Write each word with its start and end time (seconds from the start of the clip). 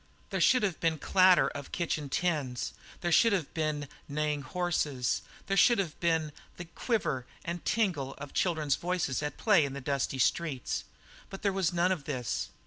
There 0.31 0.41
should 0.41 0.63
have 0.63 0.79
been 0.79 0.97
clatter 0.97 1.47
of 1.49 1.71
kitchen 1.71 2.09
tins; 2.09 2.73
there 3.01 3.11
should 3.11 3.33
have 3.33 3.53
been 3.53 3.87
neighing 4.07 4.39
of 4.39 4.45
horses; 4.47 5.21
there 5.45 5.55
should 5.55 5.77
have 5.77 5.99
been 5.99 6.31
the 6.57 6.65
quiver 6.65 7.27
and 7.45 7.63
tingle 7.65 8.15
of 8.15 8.33
children's 8.33 8.77
voices 8.77 9.21
at 9.21 9.37
play 9.37 9.63
in 9.63 9.73
the 9.73 9.79
dusty 9.79 10.17
streets. 10.17 10.85
But 11.29 11.43
there 11.43 11.53
was 11.53 11.71
none 11.71 11.91
of 11.91 12.05
this. 12.05 12.49